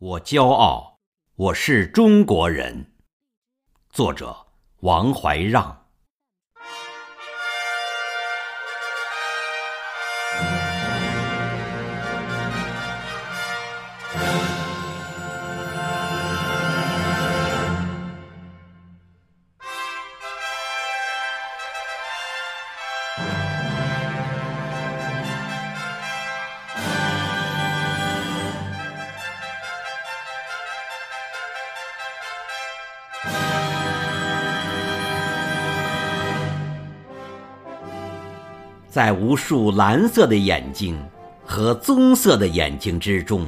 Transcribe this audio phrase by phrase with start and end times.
[0.00, 0.98] 我骄傲，
[1.34, 2.94] 我是中国人。
[3.90, 4.46] 作者：
[4.78, 5.79] 王怀让。
[38.90, 41.00] 在无数蓝色的眼睛
[41.46, 43.46] 和棕色的眼睛之中，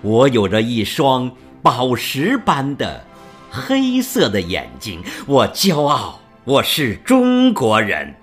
[0.00, 1.30] 我有着一双
[1.60, 3.04] 宝石般的
[3.50, 5.02] 黑色的眼睛。
[5.26, 8.14] 我骄傲，我是中国人。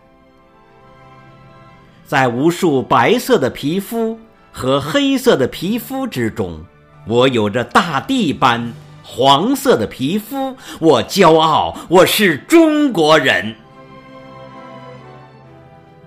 [2.08, 4.20] 在无数白色的皮肤
[4.52, 6.66] 和黑色的皮肤之中，
[7.06, 10.56] 我有着大地般黄色的皮肤。
[10.80, 13.56] 我骄傲，我是中国人。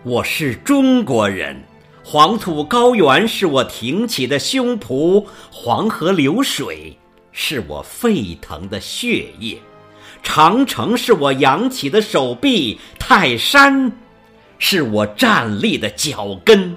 [0.03, 1.62] 我是中国人，
[2.03, 6.97] 黄土高原是我挺起的胸脯，黄河流水
[7.33, 9.61] 是我沸腾的血液，
[10.23, 13.93] 长城是我扬起的手臂，泰山
[14.59, 16.75] 是我站立的脚跟。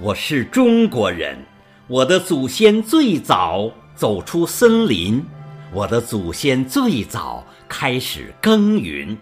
[0.00, 1.38] 我是中国人，
[1.86, 5.24] 我的祖先最早走出森林。
[5.74, 9.16] 我的祖先最早开始耕耘，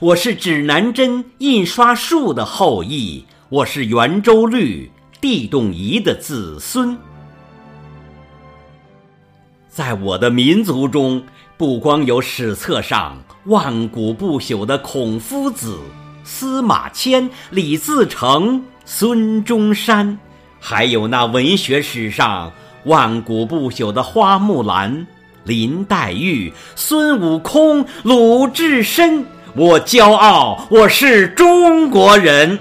[0.00, 6.96] 我是指南针印刷术的后裔，我是圆周率地动仪的子孙。
[9.68, 11.22] 在我的民族中，
[11.58, 15.78] 不光有史册上万古不朽的孔夫子、
[16.24, 20.18] 司马迁、李自成、孙中山，
[20.58, 22.50] 还有那文学史上
[22.84, 25.06] 万古不朽的花木兰。
[25.46, 29.24] 林黛玉、孙悟空、鲁智深，
[29.54, 32.58] 我骄傲，我是中国人。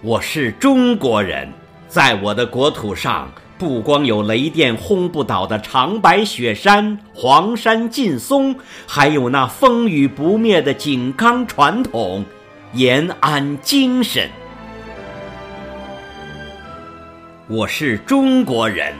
[0.00, 1.52] 我是中国人，
[1.88, 12.24] 在我的国土上，不光有雷电轰不倒的长白雪山、黄山劲松，还有那风雨不灭的井冈传统、
[12.72, 14.30] 延安精神。
[17.46, 18.94] 我是中国人。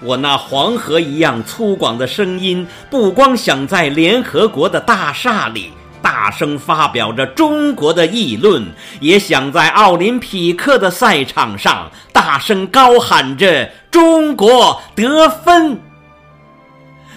[0.00, 8.64] 我那黄河一样粗犷的声音，不光响在联合国的大厦里，大声发表着中国的议论，
[9.00, 15.80] 也响在奥林匹克的赛场上，大声高喊着“中国得分”。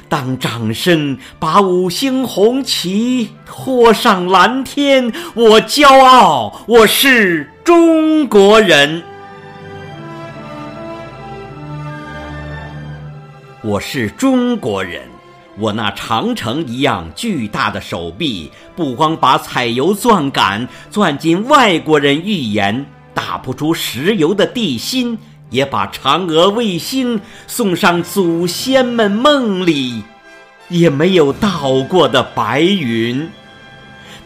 [0.09, 9.03] 当掌声把五星红旗托上蓝天，我骄傲，我是中国人。
[13.63, 15.03] 我是中国人，
[15.59, 22.83] 我那长城一样巨大的手臂，不光把采油钻杆钻进外国人预言
[23.13, 25.15] 打不出石油的地心，
[25.51, 30.01] 也把嫦娥卫星送上祖先们梦里
[30.67, 33.29] 也没有到过的白云。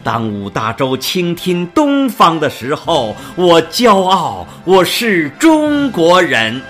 [0.02, 6.62] 当五大洲倾听东方的时候，我骄傲，我是中国人。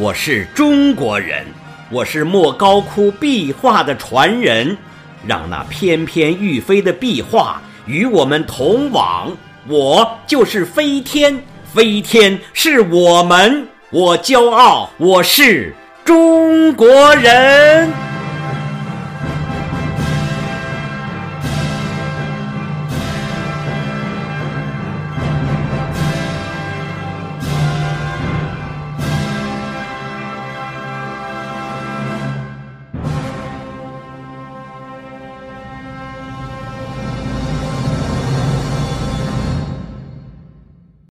[0.00, 1.44] 我是中国人，
[1.90, 4.78] 我是莫高窟壁画的传人，
[5.26, 9.36] 让那翩翩欲飞的壁画与我们同往。
[9.66, 11.42] 我就是飞天，
[11.74, 18.07] 飞天是我们，我骄傲，我是中国人。